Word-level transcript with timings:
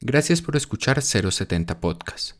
Gracias 0.00 0.42
por 0.42 0.54
escuchar 0.54 1.02
070 1.02 1.80
Podcast. 1.80 2.36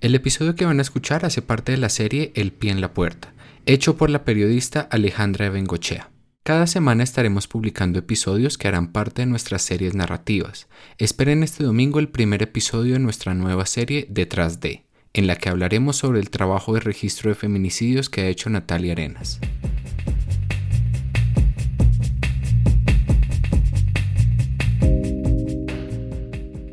El 0.00 0.14
episodio 0.14 0.54
que 0.54 0.64
van 0.64 0.78
a 0.78 0.82
escuchar 0.82 1.24
hace 1.24 1.42
parte 1.42 1.72
de 1.72 1.78
la 1.78 1.88
serie 1.88 2.30
El 2.36 2.52
pie 2.52 2.70
en 2.70 2.80
la 2.80 2.94
puerta, 2.94 3.34
hecho 3.66 3.96
por 3.96 4.10
la 4.10 4.24
periodista 4.24 4.82
Alejandra 4.92 5.50
Bengochea. 5.50 6.10
Cada 6.44 6.68
semana 6.68 7.02
estaremos 7.02 7.48
publicando 7.48 7.98
episodios 7.98 8.56
que 8.56 8.68
harán 8.68 8.92
parte 8.92 9.22
de 9.22 9.26
nuestras 9.26 9.62
series 9.62 9.96
narrativas. 9.96 10.68
Esperen 10.98 11.42
este 11.42 11.64
domingo 11.64 11.98
el 11.98 12.08
primer 12.08 12.44
episodio 12.44 12.92
de 12.92 13.00
nuestra 13.00 13.34
nueva 13.34 13.66
serie 13.66 14.06
Detrás 14.08 14.60
de, 14.60 14.84
en 15.12 15.26
la 15.26 15.34
que 15.34 15.48
hablaremos 15.48 15.96
sobre 15.96 16.20
el 16.20 16.30
trabajo 16.30 16.74
de 16.74 16.80
registro 16.80 17.28
de 17.28 17.34
feminicidios 17.34 18.08
que 18.08 18.20
ha 18.20 18.28
hecho 18.28 18.50
Natalia 18.50 18.92
Arenas. 18.92 19.40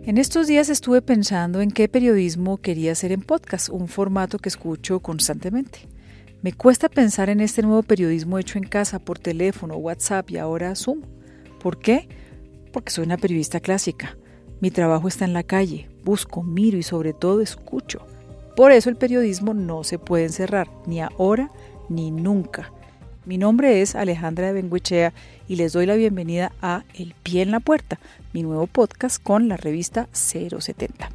En 0.07 0.17
estos 0.17 0.47
días 0.47 0.69
estuve 0.69 1.01
pensando 1.01 1.59
en 1.59 1.69
qué 1.69 1.89
periodismo 1.89 2.59
quería 2.59 2.93
hacer 2.93 3.11
en 3.11 3.19
podcast, 3.19 3.67
un 3.67 3.89
formato 3.89 4.39
que 4.39 4.47
escucho 4.47 5.01
constantemente. 5.01 5.79
Me 6.41 6.53
cuesta 6.53 6.87
pensar 6.87 7.29
en 7.29 7.41
este 7.41 7.61
nuevo 7.61 7.83
periodismo 7.83 8.39
hecho 8.39 8.57
en 8.57 8.63
casa, 8.63 8.99
por 8.99 9.19
teléfono, 9.19 9.75
WhatsApp 9.75 10.31
y 10.31 10.37
ahora 10.37 10.75
Zoom. 10.75 11.01
¿Por 11.59 11.79
qué? 11.79 12.07
Porque 12.71 12.89
soy 12.89 13.03
una 13.03 13.17
periodista 13.17 13.59
clásica. 13.59 14.17
Mi 14.61 14.71
trabajo 14.71 15.09
está 15.09 15.25
en 15.25 15.33
la 15.33 15.43
calle, 15.43 15.89
busco, 16.05 16.41
miro 16.41 16.77
y 16.77 16.83
sobre 16.83 17.11
todo 17.11 17.41
escucho. 17.41 18.07
Por 18.55 18.71
eso 18.71 18.89
el 18.89 18.95
periodismo 18.95 19.53
no 19.53 19.83
se 19.83 19.99
puede 19.99 20.23
encerrar, 20.23 20.69
ni 20.85 21.01
ahora 21.01 21.51
ni 21.89 22.11
nunca. 22.11 22.71
Mi 23.27 23.37
nombre 23.37 23.81
es 23.81 23.93
Alejandra 23.93 24.47
de 24.47 24.53
Benguechea 24.53 25.13
y 25.49 25.57
les 25.57 25.73
doy 25.73 25.85
la 25.85 25.95
bienvenida 25.95 26.53
a 26.61 26.85
El 26.93 27.13
Pie 27.23 27.41
en 27.41 27.51
la 27.51 27.59
Puerta, 27.59 27.99
mi 28.31 28.41
nuevo 28.41 28.67
podcast 28.67 29.21
con 29.21 29.49
la 29.49 29.57
revista 29.57 30.07
070. 30.13 31.09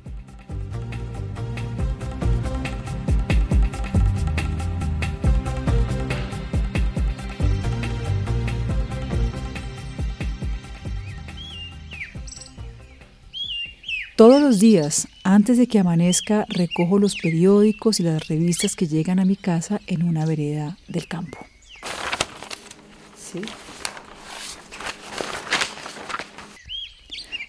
Todos 14.16 14.42
los 14.42 14.60
días, 14.60 15.08
antes 15.24 15.56
de 15.56 15.66
que 15.66 15.78
amanezca, 15.78 16.44
recojo 16.50 16.98
los 16.98 17.16
periódicos 17.16 18.00
y 18.00 18.02
las 18.02 18.28
revistas 18.28 18.76
que 18.76 18.86
llegan 18.86 19.18
a 19.18 19.24
mi 19.24 19.36
casa 19.36 19.80
en 19.86 20.02
una 20.02 20.26
vereda 20.26 20.76
del 20.88 21.08
campo. 21.08 21.38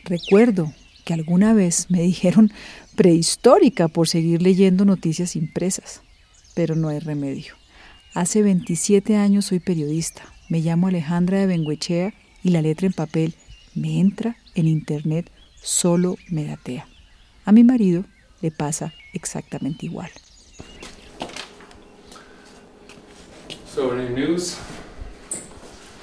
Recuerdo 0.06 0.74
que 1.06 1.14
alguna 1.14 1.54
vez 1.54 1.90
me 1.90 2.02
dijeron 2.02 2.52
prehistórica 2.96 3.88
por 3.88 4.08
seguir 4.08 4.42
leyendo 4.42 4.86
noticias 4.86 5.36
impresas, 5.36 6.02
pero 6.54 6.76
no 6.76 6.90
hay 6.90 7.00
remedio. 7.00 7.56
Hace 8.14 8.44
27 8.44 9.16
años 9.16 9.46
soy 9.46 9.60
periodista, 9.60 10.24
me 10.50 10.60
llamo 10.60 10.88
Alejandra 10.88 11.40
de 11.40 11.48
Benguechea 11.48 12.14
y 12.44 12.50
la 12.50 12.62
letra 12.62 12.88
en 12.88 12.94
papel 12.94 13.36
me 13.74 14.00
entra 14.00 14.38
en 14.56 14.68
internet, 14.68 15.32
solo 15.62 16.18
me 16.30 16.46
datea. 16.46 16.88
A 17.46 17.52
mi 17.52 17.64
marido 17.64 18.06
le 18.42 18.52
pasa 18.52 18.94
exactamente 19.14 19.86
igual. 19.86 20.12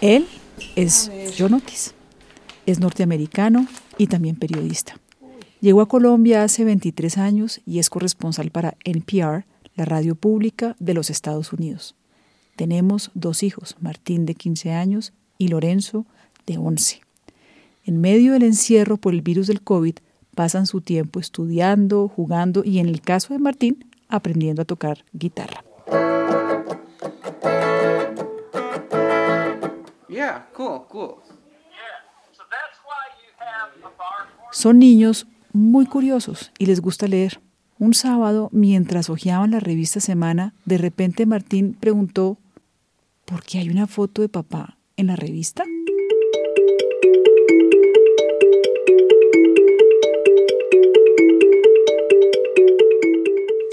Él 0.00 0.26
es 0.76 1.10
John 1.38 1.54
Otis. 1.54 1.94
Es 2.66 2.80
norteamericano 2.80 3.66
y 3.98 4.06
también 4.06 4.36
periodista. 4.36 4.96
Llegó 5.60 5.82
a 5.82 5.88
Colombia 5.88 6.42
hace 6.42 6.64
23 6.64 7.18
años 7.18 7.60
y 7.66 7.80
es 7.80 7.90
corresponsal 7.90 8.50
para 8.50 8.76
NPR, 8.84 9.44
la 9.74 9.84
radio 9.84 10.14
pública 10.14 10.74
de 10.78 10.94
los 10.94 11.10
Estados 11.10 11.52
Unidos. 11.52 11.96
Tenemos 12.56 13.10
dos 13.14 13.42
hijos, 13.42 13.76
Martín 13.80 14.24
de 14.24 14.34
15 14.34 14.72
años 14.72 15.12
y 15.36 15.48
Lorenzo 15.48 16.06
de 16.46 16.56
11. 16.56 17.00
En 17.84 18.00
medio 18.00 18.32
del 18.32 18.42
encierro 18.42 18.96
por 18.96 19.12
el 19.12 19.22
virus 19.22 19.46
del 19.48 19.62
COVID, 19.62 19.96
pasan 20.34 20.66
su 20.66 20.80
tiempo 20.80 21.20
estudiando, 21.20 22.08
jugando 22.08 22.62
y 22.64 22.78
en 22.78 22.88
el 22.88 23.02
caso 23.02 23.34
de 23.34 23.38
Martín, 23.38 23.84
aprendiendo 24.08 24.62
a 24.62 24.64
tocar 24.64 25.04
guitarra. 25.12 25.64
Son 34.52 34.78
niños 34.78 35.26
muy 35.52 35.86
curiosos 35.86 36.52
y 36.58 36.66
les 36.66 36.80
gusta 36.80 37.06
leer. 37.06 37.40
Un 37.78 37.94
sábado, 37.94 38.50
mientras 38.52 39.08
hojeaban 39.08 39.52
la 39.52 39.60
revista 39.60 40.00
Semana, 40.00 40.52
de 40.64 40.78
repente 40.78 41.26
Martín 41.26 41.74
preguntó, 41.78 42.38
¿por 43.24 43.42
qué 43.42 43.58
hay 43.58 43.70
una 43.70 43.86
foto 43.86 44.20
de 44.20 44.28
papá 44.28 44.76
en 44.96 45.06
la 45.06 45.16
revista? 45.16 45.64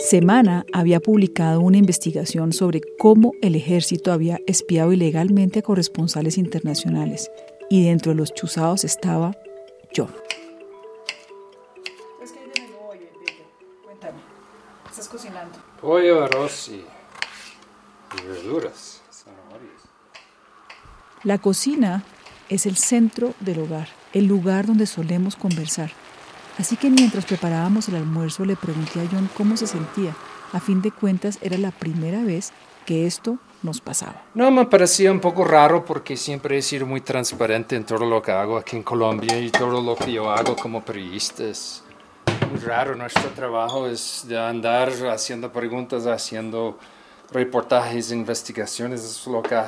Semana 0.09 0.65
había 0.71 1.01
publicado 1.01 1.59
una 1.59 1.75
investigación 1.75 2.53
sobre 2.53 2.79
cómo 2.97 3.33
el 3.41 3.55
ejército 3.55 4.13
había 4.13 4.39
espiado 4.47 4.93
ilegalmente 4.93 5.59
a 5.59 5.61
corresponsales 5.63 6.37
internacionales 6.37 7.29
y 7.69 7.83
dentro 7.83 8.13
de 8.13 8.15
los 8.15 8.33
chuzados 8.33 8.85
estaba 8.85 9.35
yo. 9.91 10.07
Cuéntame, 13.83 14.19
¿qué 14.85 14.89
estás 14.91 15.09
cocinando? 15.09 15.59
Pollo, 15.81 16.23
arroz 16.23 16.69
y, 16.69 16.85
verduras, 18.25 19.01
zanahorias. 19.11 19.81
La 21.25 21.37
cocina 21.37 22.05
es 22.47 22.65
el 22.65 22.77
centro 22.77 23.33
del 23.41 23.59
hogar, 23.59 23.89
el 24.13 24.25
lugar 24.25 24.67
donde 24.67 24.85
solemos 24.85 25.35
conversar 25.35 25.91
Así 26.57 26.75
que 26.75 26.89
mientras 26.89 27.25
preparábamos 27.25 27.87
el 27.87 27.95
almuerzo 27.95 28.43
le 28.43 28.55
pregunté 28.55 28.99
a 28.99 29.07
John 29.11 29.29
cómo 29.37 29.57
se 29.57 29.67
sentía. 29.67 30.15
A 30.53 30.59
fin 30.59 30.81
de 30.81 30.91
cuentas 30.91 31.37
era 31.41 31.57
la 31.57 31.71
primera 31.71 32.23
vez 32.23 32.51
que 32.85 33.05
esto 33.05 33.37
nos 33.63 33.81
pasaba. 33.81 34.23
No, 34.33 34.49
me 34.49 34.65
parecía 34.65 35.11
un 35.11 35.19
poco 35.19 35.43
raro 35.43 35.83
porque 35.83 36.15
siempre 36.15 36.57
he 36.57 36.61
sido 36.61 36.85
muy 36.85 37.01
transparente 37.01 37.75
en 37.75 37.83
todo 37.83 38.05
lo 38.05 38.21
que 38.21 38.31
hago 38.31 38.57
aquí 38.57 38.77
en 38.77 38.83
Colombia 38.83 39.37
y 39.39 39.49
todo 39.51 39.81
lo 39.81 39.95
que 39.95 40.13
yo 40.13 40.31
hago 40.31 40.55
como 40.55 40.83
periodista. 40.83 41.43
Es 41.43 41.83
muy 42.49 42.59
raro, 42.59 42.95
nuestro 42.95 43.29
trabajo 43.31 43.87
es 43.87 44.25
de 44.27 44.39
andar 44.39 44.89
haciendo 45.11 45.51
preguntas, 45.51 46.05
haciendo 46.05 46.79
reportajes, 47.31 48.11
investigaciones, 48.11 49.03
eso 49.03 49.19
es 49.19 49.27
lo 49.27 49.43
que 49.43 49.59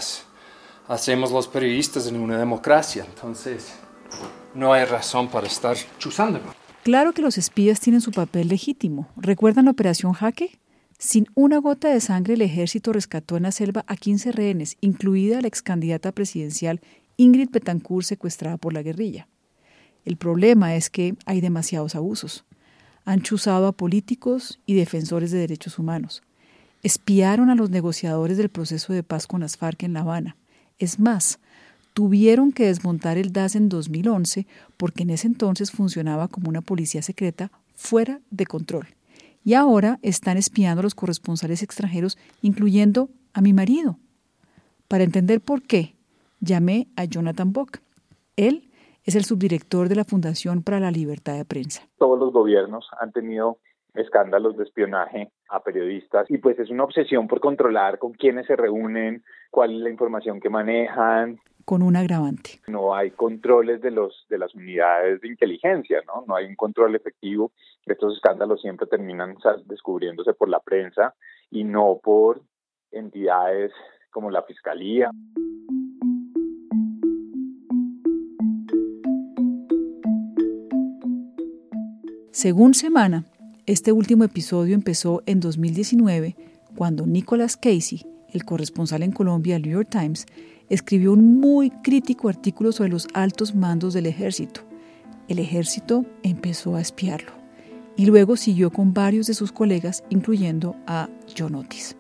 hacemos 0.88 1.32
los 1.32 1.48
periodistas 1.48 2.08
en 2.08 2.20
una 2.20 2.38
democracia. 2.38 3.06
Entonces, 3.06 3.76
no 4.54 4.72
hay 4.72 4.86
razón 4.86 5.28
para 5.28 5.48
estar 5.48 5.76
chuzándome. 5.98 6.59
Claro 6.90 7.14
que 7.14 7.22
los 7.22 7.38
espías 7.38 7.80
tienen 7.80 8.02
su 8.02 8.10
papel 8.10 8.48
legítimo. 8.48 9.10
¿Recuerdan 9.16 9.66
la 9.66 9.72
operación 9.72 10.14
Jaque? 10.14 10.58
Sin 10.98 11.28
una 11.36 11.60
gota 11.60 11.88
de 11.90 12.02
sangre, 12.02 12.34
el 12.34 12.42
ejército 12.42 12.92
rescató 12.92 13.38
en 13.38 13.44
la 13.44 13.52
selva 13.52 13.86
a 13.86 13.96
15 13.96 14.32
rehenes, 14.32 14.76
incluida 14.82 15.40
la 15.40 15.48
ex 15.50 15.62
candidata 15.62 16.12
presidencial 16.12 16.82
Ingrid 17.16 17.52
Betancourt, 17.52 18.08
secuestrada 18.08 18.58
por 18.58 18.74
la 18.74 18.82
guerrilla. 18.82 19.28
El 20.04 20.18
problema 20.18 20.76
es 20.76 20.90
que 20.90 21.14
hay 21.28 21.42
demasiados 21.42 21.94
abusos. 21.94 22.44
Han 23.06 23.22
chuzado 23.22 23.68
a 23.68 23.72
políticos 23.72 24.60
y 24.66 24.74
defensores 24.74 25.30
de 25.30 25.38
derechos 25.38 25.78
humanos. 25.78 26.24
Espiaron 26.82 27.52
a 27.52 27.56
los 27.56 27.70
negociadores 27.70 28.36
del 28.36 28.50
proceso 28.50 28.94
de 28.94 29.04
paz 29.04 29.28
con 29.28 29.42
las 29.42 29.58
FARC 29.58 29.84
en 29.84 29.94
La 29.94 30.00
Habana. 30.00 30.38
Es 30.80 30.98
más, 30.98 31.40
tuvieron 31.94 32.52
que 32.52 32.68
desmontar 32.68 33.18
el 33.18 33.34
DAS 33.34 33.56
en 33.56 33.70
2011 33.70 34.48
porque 34.78 35.04
en 35.04 35.10
ese 35.12 35.28
entonces 35.28 35.72
funcionaba 35.72 36.28
como 36.28 36.50
una 36.50 36.62
policía 36.62 37.02
secreta 37.02 37.52
fuera 37.76 38.20
de 38.30 38.46
control. 38.46 38.88
Y 39.44 39.54
ahora 39.54 40.00
están 40.02 40.38
espiando 40.38 40.82
a 40.82 40.84
los 40.84 40.96
corresponsales 40.96 41.64
extranjeros, 41.64 42.18
incluyendo 42.42 43.10
a 43.34 43.42
mi 43.42 43.54
marido. 43.54 43.98
Para 44.88 45.04
entender 45.04 45.42
por 45.42 45.62
qué, 45.62 45.96
llamé 46.40 46.88
a 46.96 47.06
Jonathan 47.06 47.54
Bock. 47.54 47.80
Él 48.36 48.70
es 49.06 49.16
el 49.16 49.24
subdirector 49.24 49.90
de 49.90 49.96
la 49.96 50.04
Fundación 50.04 50.62
para 50.62 50.80
la 50.80 50.92
Libertad 50.92 51.38
de 51.38 51.46
Prensa. 51.46 51.84
Todos 51.98 52.20
los 52.20 52.32
gobiernos 52.32 52.88
han 53.00 53.12
tenido 53.12 53.60
escándalos 53.94 54.58
de 54.58 54.64
espionaje 54.64 55.32
a 55.50 55.62
periodistas 55.62 56.30
y 56.30 56.38
pues 56.38 56.60
es 56.60 56.70
una 56.70 56.84
obsesión 56.84 57.28
por 57.28 57.40
controlar 57.40 57.98
con 57.98 58.14
quiénes 58.14 58.46
se 58.46 58.56
reúnen, 58.56 59.24
cuál 59.52 59.76
es 59.76 59.82
la 59.82 59.90
información 59.90 60.40
que 60.40 60.50
manejan, 60.50 61.40
con 61.70 61.84
un 61.84 61.96
agravante. 61.96 62.62
No 62.66 62.96
hay 62.96 63.12
controles 63.12 63.80
de 63.80 63.92
los 63.92 64.26
de 64.28 64.40
las 64.40 64.56
unidades 64.56 65.22
de 65.22 65.28
inteligencia, 65.28 66.02
¿no? 66.08 66.26
No 66.28 66.36
hay 66.36 66.46
un 66.48 66.56
control 66.56 66.96
efectivo. 66.96 67.52
Estos 67.86 68.16
escándalos 68.16 68.60
siempre 68.60 68.88
terminan 68.88 69.36
descubriéndose 69.68 70.34
por 70.34 70.50
la 70.50 70.62
prensa 70.62 71.14
y 71.52 71.64
no 71.64 72.00
por 72.04 72.42
entidades 72.90 73.72
como 74.10 74.32
la 74.32 74.42
fiscalía. 74.42 75.12
Según 82.32 82.74
Semana, 82.74 83.26
este 83.68 83.92
último 83.92 84.24
episodio 84.24 84.74
empezó 84.74 85.22
en 85.28 85.40
2019 85.40 86.36
cuando 86.76 87.06
Nicholas 87.06 87.58
Casey, 87.58 88.08
el 88.34 88.44
corresponsal 88.44 89.04
en 89.04 89.12
Colombia 89.12 89.54
del 89.54 89.62
New 89.62 89.74
York 89.74 89.90
Times, 89.92 90.26
escribió 90.70 91.14
un 91.14 91.40
muy 91.40 91.72
crítico 91.72 92.30
artículo 92.30 92.72
sobre 92.72 92.90
los 92.90 93.08
altos 93.14 93.56
mandos 93.56 93.94
del 93.94 94.06
ejército. 94.06 94.62
El 95.28 95.40
ejército 95.40 96.06
empezó 96.24 96.76
a 96.76 96.82
espiarlo 96.82 97.32
y 97.96 98.06
luego 98.06 98.38
siguió 98.38 98.72
con 98.72 98.94
varios 98.94 99.28
de 99.28 99.34
sus 99.34 99.52
colegas, 99.52 100.04
incluyendo 100.10 100.76
a 100.88 101.10
John 101.38 101.56
Otis. 101.56 101.98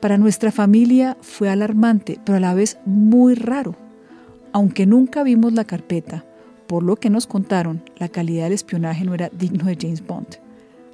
Para 0.00 0.18
nuestra 0.18 0.50
familia 0.50 1.16
fue 1.20 1.48
alarmante, 1.48 2.18
pero 2.24 2.38
a 2.38 2.40
la 2.40 2.54
vez 2.54 2.78
muy 2.84 3.34
raro. 3.34 3.76
Aunque 4.52 4.84
nunca 4.84 5.22
vimos 5.22 5.52
la 5.52 5.64
carpeta, 5.64 6.24
por 6.66 6.82
lo 6.82 6.96
que 6.96 7.10
nos 7.10 7.26
contaron, 7.26 7.82
la 7.96 8.08
calidad 8.08 8.44
del 8.44 8.54
espionaje 8.54 9.04
no 9.04 9.14
era 9.14 9.28
digno 9.28 9.66
de 9.66 9.78
James 9.80 10.04
Bond. 10.04 10.40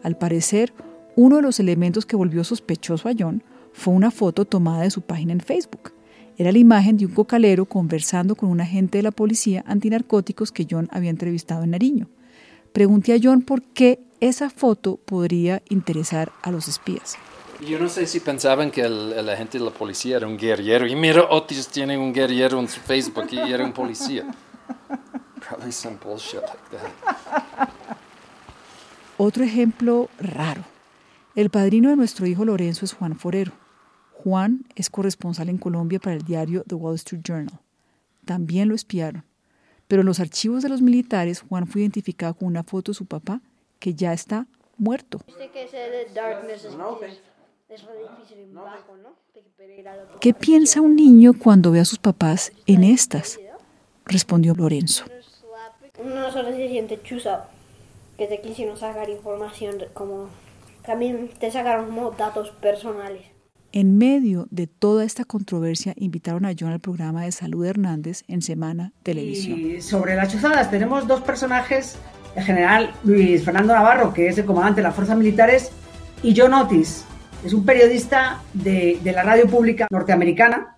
Al 0.02 0.18
parecer, 0.18 0.74
uno 1.16 1.36
de 1.36 1.42
los 1.42 1.58
elementos 1.60 2.06
que 2.06 2.16
volvió 2.16 2.44
sospechoso 2.44 3.08
a 3.08 3.12
John 3.18 3.42
fue 3.72 3.94
una 3.94 4.10
foto 4.10 4.44
tomada 4.44 4.82
de 4.82 4.90
su 4.90 5.00
página 5.00 5.32
en 5.32 5.40
Facebook. 5.40 5.92
Era 6.38 6.52
la 6.52 6.58
imagen 6.58 6.96
de 6.96 7.06
un 7.06 7.12
cocalero 7.12 7.66
conversando 7.66 8.34
con 8.34 8.48
un 8.48 8.60
agente 8.60 8.98
de 8.98 9.02
la 9.02 9.10
policía 9.10 9.62
antinarcóticos 9.66 10.50
que 10.50 10.66
John 10.68 10.88
había 10.90 11.10
entrevistado 11.10 11.64
en 11.64 11.70
Nariño. 11.70 12.08
Pregunté 12.72 13.14
a 13.14 13.18
John 13.22 13.42
por 13.42 13.62
qué 13.62 14.00
esa 14.20 14.48
foto 14.48 14.96
podría 14.96 15.62
interesar 15.68 16.32
a 16.42 16.50
los 16.50 16.68
espías. 16.68 17.18
Yo 17.66 17.78
no 17.78 17.88
sé 17.88 18.06
si 18.06 18.20
pensaban 18.20 18.70
que 18.70 18.80
el, 18.80 19.28
agente 19.28 19.58
de 19.58 19.64
la 19.64 19.70
policía 19.70 20.16
era 20.16 20.26
un 20.26 20.36
guerrillero. 20.36 20.86
Y 20.86 20.96
mira, 20.96 21.22
Otis 21.30 21.68
tiene 21.68 21.96
un 21.96 22.12
guerrillero 22.12 22.58
en 22.58 22.68
su 22.68 22.80
Facebook 22.80 23.26
y 23.30 23.38
era 23.38 23.64
un 23.64 23.72
policía. 23.72 24.26
Probably 25.46 25.70
some 25.70 25.96
bullshit 26.02 26.40
like 26.40 26.58
that. 26.70 27.68
Otro 29.18 29.44
ejemplo 29.44 30.08
raro. 30.18 30.64
El 31.36 31.50
padrino 31.50 31.90
de 31.90 31.96
nuestro 31.96 32.26
hijo 32.26 32.44
Lorenzo 32.44 32.84
es 32.84 32.94
Juan 32.94 33.16
Forero. 33.16 33.52
Juan 34.22 34.64
es 34.76 34.88
corresponsal 34.88 35.48
en 35.48 35.58
Colombia 35.58 35.98
para 35.98 36.14
el 36.14 36.22
diario 36.22 36.62
The 36.68 36.76
Wall 36.76 36.94
Street 36.94 37.22
Journal. 37.24 37.58
También 38.24 38.68
lo 38.68 38.74
espiaron. 38.76 39.24
Pero 39.88 40.02
en 40.02 40.06
los 40.06 40.20
archivos 40.20 40.62
de 40.62 40.68
los 40.68 40.80
militares, 40.80 41.40
Juan 41.40 41.66
fue 41.66 41.80
identificado 41.80 42.34
con 42.34 42.46
una 42.46 42.62
foto 42.62 42.92
de 42.92 42.96
su 42.96 43.06
papá, 43.06 43.40
que 43.80 43.94
ya 43.94 44.12
está 44.12 44.46
muerto. 44.78 45.20
¿Qué 50.20 50.34
piensa 50.34 50.80
un 50.80 50.94
niño 50.94 51.32
cuando 51.36 51.72
ve 51.72 51.80
a 51.80 51.84
sus 51.84 51.98
papás 51.98 52.52
en 52.66 52.84
estas? 52.84 53.40
Respondió 54.04 54.54
Lorenzo. 54.54 55.04
Uno 55.98 56.30
solo 56.30 56.50
se 56.50 56.68
siente 56.68 57.02
chuzado, 57.02 57.46
que 58.16 58.28
te 58.28 58.40
quisieron 58.40 58.76
sacar 58.76 59.10
información, 59.10 59.78
como 59.94 60.28
también 60.86 61.28
te 61.40 61.50
sacaron 61.50 61.86
como 61.86 62.12
datos 62.12 62.50
personales. 62.50 63.31
En 63.74 63.96
medio 63.96 64.48
de 64.50 64.66
toda 64.66 65.02
esta 65.02 65.24
controversia, 65.24 65.94
invitaron 65.96 66.44
a 66.44 66.52
John 66.58 66.72
al 66.72 66.80
programa 66.80 67.24
de 67.24 67.32
Salud 67.32 67.64
Hernández 67.64 68.22
en 68.28 68.42
Semana 68.42 68.92
Televisión. 69.02 69.58
Y 69.58 69.80
sobre 69.80 70.14
las 70.14 70.30
chuzadas, 70.30 70.70
tenemos 70.70 71.08
dos 71.08 71.22
personajes, 71.22 71.96
el 72.36 72.44
general 72.44 72.92
Luis 73.02 73.42
Fernando 73.42 73.72
Navarro, 73.72 74.12
que 74.12 74.28
es 74.28 74.36
el 74.36 74.44
comandante 74.44 74.82
de 74.82 74.88
las 74.88 74.94
fuerzas 74.94 75.16
militares, 75.16 75.72
y 76.22 76.34
John 76.36 76.52
Otis, 76.52 77.06
es 77.42 77.54
un 77.54 77.64
periodista 77.64 78.42
de, 78.52 79.00
de 79.02 79.12
la 79.12 79.22
radio 79.22 79.46
pública 79.46 79.86
norteamericana, 79.90 80.76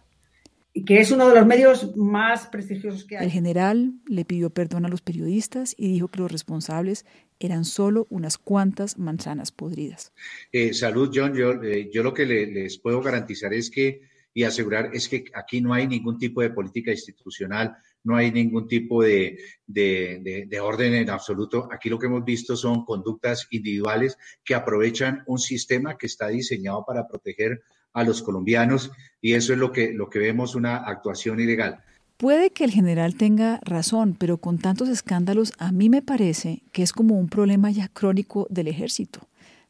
que 0.86 0.98
es 0.98 1.10
uno 1.12 1.28
de 1.28 1.36
los 1.36 1.46
medios 1.46 1.96
más 1.96 2.46
prestigiosos 2.48 3.04
que 3.04 3.16
hay. 3.16 3.26
El 3.26 3.30
general 3.30 3.94
le 4.06 4.24
pidió 4.24 4.50
perdón 4.50 4.84
a 4.84 4.88
los 4.88 5.02
periodistas 5.02 5.74
y 5.78 5.88
dijo 5.88 6.08
que 6.08 6.20
los 6.20 6.32
responsables 6.32 7.06
eran 7.38 7.64
solo 7.64 8.06
unas 8.10 8.38
cuantas 8.38 8.98
manzanas 8.98 9.52
podridas. 9.52 10.12
Eh, 10.52 10.74
salud, 10.74 11.10
John. 11.14 11.34
Yo, 11.34 11.62
eh, 11.62 11.90
yo 11.92 12.02
lo 12.02 12.12
que 12.12 12.26
les 12.26 12.78
puedo 12.78 13.00
garantizar 13.00 13.52
es 13.54 13.70
que 13.70 14.02
y 14.36 14.42
asegurar 14.42 14.90
es 14.92 15.08
que 15.08 15.24
aquí 15.32 15.60
no 15.60 15.72
hay 15.72 15.86
ningún 15.86 16.18
tipo 16.18 16.42
de 16.42 16.50
política 16.50 16.90
institucional, 16.90 17.76
no 18.02 18.16
hay 18.16 18.32
ningún 18.32 18.66
tipo 18.66 19.02
de, 19.04 19.38
de, 19.64 20.44
de, 20.48 20.60
orden 20.60 20.92
en 20.92 21.08
absoluto. 21.08 21.68
Aquí 21.70 21.88
lo 21.88 22.00
que 22.00 22.06
hemos 22.06 22.24
visto 22.24 22.56
son 22.56 22.84
conductas 22.84 23.46
individuales 23.50 24.18
que 24.44 24.56
aprovechan 24.56 25.22
un 25.26 25.38
sistema 25.38 25.96
que 25.96 26.06
está 26.06 26.28
diseñado 26.28 26.84
para 26.84 27.06
proteger 27.06 27.62
a 27.94 28.04
los 28.04 28.22
colombianos 28.22 28.90
y 29.22 29.32
eso 29.32 29.54
es 29.54 29.58
lo 29.58 29.72
que, 29.72 29.94
lo 29.94 30.10
que 30.10 30.18
vemos, 30.18 30.54
una 30.54 30.76
actuación 30.76 31.40
ilegal. 31.40 31.80
Puede 32.18 32.50
que 32.50 32.64
el 32.64 32.70
general 32.70 33.16
tenga 33.16 33.60
razón, 33.64 34.14
pero 34.18 34.38
con 34.38 34.58
tantos 34.58 34.88
escándalos 34.88 35.52
a 35.58 35.72
mí 35.72 35.88
me 35.88 36.02
parece 36.02 36.62
que 36.72 36.82
es 36.82 36.92
como 36.92 37.18
un 37.18 37.28
problema 37.28 37.70
ya 37.70 37.88
crónico 37.88 38.46
del 38.50 38.68
ejército. 38.68 39.26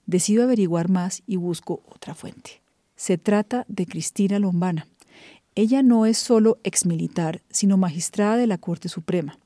Decido 0.06 0.43
averiguar 0.43 0.88
más 0.88 1.23
y 1.26 1.37
busco 1.37 1.82
otra 1.87 2.15
fuente. 2.15 2.61
Se 2.97 3.17
trata 3.17 3.65
de 3.69 3.87
Cristina 3.87 4.38
Lombana. 4.38 4.87
Ella 5.55 5.82
no 5.82 6.05
es 6.05 6.19
solo 6.19 6.59
exmilitar, 6.65 7.41
sino 7.50 7.77
magistrada 7.77 8.37
de 8.37 8.47
la 8.47 8.59
Corte 8.59 8.88
Suprema. 8.88 9.38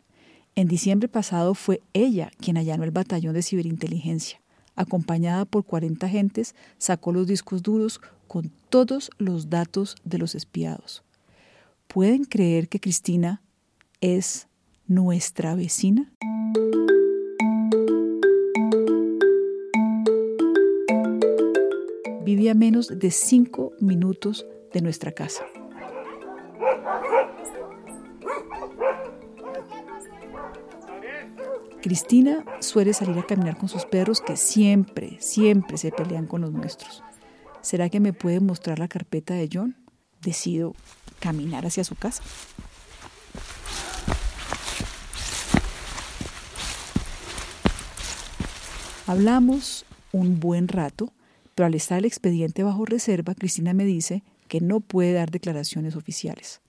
En 0.55 0.67
diciembre 0.67 1.09
pasado 1.09 1.55
fue 1.55 1.83
ella 1.93 2.31
quien 2.41 2.57
allanó 2.57 2.83
el 2.83 2.91
batallón 2.91 3.35
de 3.35 3.43
ciberinteligencia. 3.43 4.41
Acompañada 4.75 5.45
por 5.45 5.65
40 5.65 6.07
agentes, 6.07 6.55
sacó 6.79 7.13
los 7.13 7.27
discos 7.27 7.63
duros 7.63 8.01
con 8.29 8.53
todos 8.69 9.11
los 9.19 9.51
datos 9.51 9.97
de 10.05 10.19
los 10.19 10.35
espiados. 10.35 11.03
¿Pueden 11.89 12.25
creer 12.25 12.69
que 12.69 12.79
Cristina 12.79 13.43
es 14.01 14.47
nuestra 14.87 15.55
vecina? 15.55 16.13
Vivía 22.25 22.55
menos 22.55 22.99
de 22.99 23.11
cinco 23.11 23.73
minutos 23.81 24.47
de 24.73 24.83
nuestra 24.83 25.13
casa. 25.13 25.45
Cristina 31.81 32.45
suele 32.61 32.93
salir 32.93 33.19
a 33.19 33.27
caminar 33.27 33.57
con 33.57 33.69
sus 33.71 33.87
perros 33.87 34.21
que 34.21 34.37
siempre, 34.37 35.17
siempre 35.21 35.79
se 35.79 35.91
pelean 35.91 36.27
con 36.27 36.43
los 36.43 36.53
nuestros. 36.53 37.03
¿Será 37.61 37.89
que 37.89 38.01
me 38.01 38.13
puede 38.13 38.41
mostrar 38.41 38.79
la 38.79 38.89
carpeta 38.89 39.35
de 39.35 39.49
John? 39.53 39.77
Decido 40.23 40.75
caminar 41.21 41.67
hacia 41.67 41.85
su 41.85 41.95
casa. 41.95 42.23
Hablamos 49.07 49.87
un 50.13 50.39
buen 50.39 50.69
rato, 50.69 51.13
pero 51.55 51.67
al 51.67 51.75
estar 51.75 51.99
el 51.99 52.05
expediente 52.05 52.63
bajo 52.63 52.85
reserva, 52.85 53.35
Cristina 53.35 53.73
me 53.73 53.85
dice 53.85 54.23
que 54.49 54.61
no 54.61 54.81
puede 54.81 55.13
dar 55.13 55.31
declaraciones 55.31 55.97
oficiales. 55.97 56.61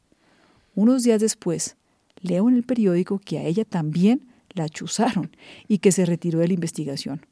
Unos 0.74 1.04
días 1.04 1.20
después, 1.20 1.76
leo 2.22 2.48
en 2.48 2.56
el 2.56 2.64
periódico 2.64 3.20
que 3.20 3.40
a 3.40 3.44
ella 3.44 3.66
también 3.66 4.30
la 4.54 4.70
chuzaron 4.70 5.36
y 5.68 5.80
que 5.80 5.92
se 5.92 6.06
retiró 6.06 6.40
de 6.40 6.48
la 6.48 6.54
investigación. 6.54 7.26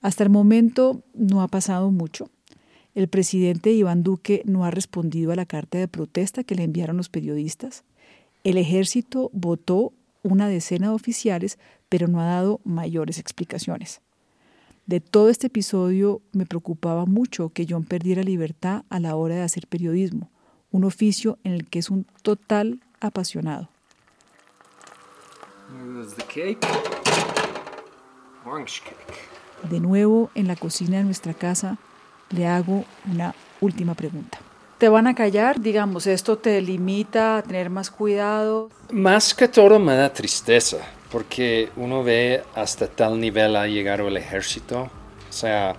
Hasta 0.00 0.24
el 0.24 0.30
momento 0.30 1.04
no 1.14 1.42
ha 1.42 1.48
pasado 1.48 1.90
mucho. 1.90 2.30
El 2.98 3.06
presidente 3.06 3.70
Iván 3.70 4.02
Duque 4.02 4.42
no 4.44 4.64
ha 4.64 4.72
respondido 4.72 5.30
a 5.30 5.36
la 5.36 5.46
carta 5.46 5.78
de 5.78 5.86
protesta 5.86 6.42
que 6.42 6.56
le 6.56 6.64
enviaron 6.64 6.96
los 6.96 7.08
periodistas. 7.08 7.84
El 8.42 8.56
ejército 8.56 9.30
votó 9.32 9.92
una 10.24 10.48
decena 10.48 10.88
de 10.88 10.94
oficiales, 10.94 11.60
pero 11.88 12.08
no 12.08 12.20
ha 12.20 12.24
dado 12.24 12.60
mayores 12.64 13.20
explicaciones. 13.20 14.00
De 14.86 14.98
todo 14.98 15.28
este 15.28 15.46
episodio 15.46 16.22
me 16.32 16.44
preocupaba 16.44 17.06
mucho 17.06 17.50
que 17.50 17.68
John 17.70 17.84
perdiera 17.84 18.24
libertad 18.24 18.82
a 18.88 18.98
la 18.98 19.14
hora 19.14 19.36
de 19.36 19.42
hacer 19.42 19.68
periodismo, 19.68 20.28
un 20.72 20.82
oficio 20.82 21.38
en 21.44 21.52
el 21.52 21.66
que 21.66 21.78
es 21.78 21.90
un 21.90 22.04
total 22.22 22.80
apasionado. 22.98 23.68
De 29.70 29.78
nuevo 29.78 30.32
en 30.34 30.48
la 30.48 30.56
cocina 30.56 30.96
de 30.96 31.04
nuestra 31.04 31.32
casa, 31.32 31.78
le 32.30 32.46
hago 32.46 32.84
una 33.12 33.34
última 33.60 33.94
pregunta. 33.94 34.38
¿Te 34.78 34.88
van 34.88 35.08
a 35.08 35.14
callar? 35.14 35.60
Digamos, 35.60 36.06
¿esto 36.06 36.38
te 36.38 36.60
limita 36.62 37.38
a 37.38 37.42
tener 37.42 37.68
más 37.68 37.90
cuidado? 37.90 38.70
Más 38.92 39.34
que 39.34 39.48
todo 39.48 39.78
me 39.80 39.96
da 39.96 40.12
tristeza, 40.12 40.78
porque 41.10 41.68
uno 41.76 42.04
ve 42.04 42.44
hasta 42.54 42.86
tal 42.86 43.20
nivel 43.20 43.56
ha 43.56 43.66
llegado 43.66 44.06
el 44.06 44.16
ejército, 44.16 44.82
o 44.82 45.32
sea, 45.32 45.74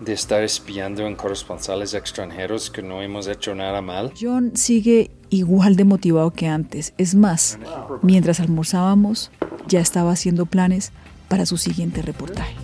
de 0.00 0.12
estar 0.12 0.42
espiando 0.42 1.06
en 1.06 1.14
corresponsales 1.14 1.94
extranjeros 1.94 2.70
que 2.70 2.82
no 2.82 3.02
hemos 3.02 3.28
hecho 3.28 3.54
nada 3.54 3.80
mal. 3.80 4.12
John 4.20 4.56
sigue 4.56 5.12
igual 5.30 5.76
de 5.76 5.84
motivado 5.84 6.32
que 6.32 6.48
antes. 6.48 6.92
Es 6.98 7.14
más, 7.14 7.58
mientras 8.02 8.40
almorzábamos, 8.40 9.30
ya 9.68 9.80
estaba 9.80 10.10
haciendo 10.10 10.46
planes 10.46 10.92
para 11.28 11.46
su 11.46 11.56
siguiente 11.56 12.02
reportaje. 12.02 12.54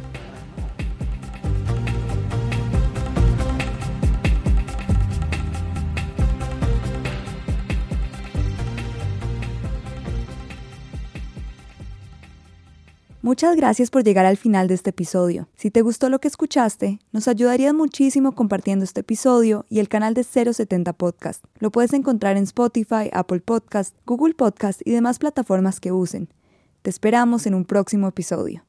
Muchas 13.23 13.55
gracias 13.55 13.91
por 13.91 14.03
llegar 14.03 14.25
al 14.25 14.39
final 14.39 14.67
de 14.67 14.73
este 14.73 14.91
episodio. 14.91 15.47
Si 15.55 15.71
te 15.71 15.83
gustó 15.83 16.09
lo 16.09 16.21
que 16.21 16.29
escuchaste, 16.29 17.01
nos 17.13 17.29
ayudarías 17.29 17.75
muchísimo 17.75 18.33
compartiendo 18.33 18.83
este 18.83 19.01
episodio 19.01 19.67
y 19.69 19.81
el 19.81 19.91
canal 19.91 20.15
de 20.15 20.25
070 20.25 20.95
Podcast. 20.95 21.45
Lo 21.59 21.71
puedes 21.71 21.93
encontrar 21.93 22.39
en 22.39 22.45
Spotify, 22.45 23.11
Apple 23.13 23.41
Podcast, 23.41 23.95
Google 24.07 24.33
Podcast 24.33 24.81
y 24.87 24.93
demás 24.93 25.19
plataformas 25.19 25.81
que 25.81 25.93
usen. 25.93 26.31
Te 26.81 26.89
esperamos 26.89 27.45
en 27.45 27.53
un 27.53 27.67
próximo 27.67 28.09
episodio. 28.09 28.65